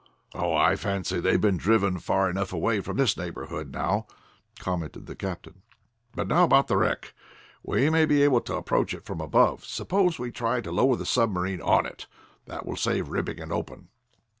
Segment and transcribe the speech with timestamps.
[0.33, 4.07] "Oh, I fancy they have been driven far enough away from this neighborhood now,"
[4.57, 5.61] commented the captain.
[6.15, 7.13] "But now about the wreck.
[7.61, 9.63] We may be able to approach it from above.
[9.63, 12.07] Suppose we try to lower the submarine on it?
[12.47, 13.89] That will save ripping it open."